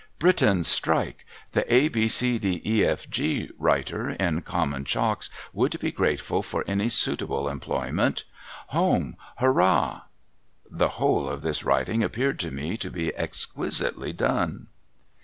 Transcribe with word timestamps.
Britons 0.17 0.67
Strike 0.67 1.27
the 1.51 1.71
A 1.71 1.87
B 1.87 2.07
C 2.07 2.39
D 2.39 2.59
E 2.65 2.83
F 2.83 3.07
G 3.07 3.51
writer 3.59 4.09
in 4.09 4.41
common 4.41 4.83
chalks 4.83 5.29
would 5.53 5.79
be 5.79 5.91
grateful 5.91 6.41
for 6.41 6.63
any 6.67 6.89
suitable 6.89 7.47
employment 7.47 8.23
Home! 8.69 9.15
Hurrah!' 9.37 10.01
The 10.81 10.97
whole 10.97 11.29
of 11.29 11.43
this 11.43 11.63
writing 11.63 12.01
appeared 12.01 12.39
to 12.39 12.49
me 12.49 12.77
to 12.77 12.89
be 12.89 13.13
ex([uisitely 13.15 14.17
done. 14.17 14.69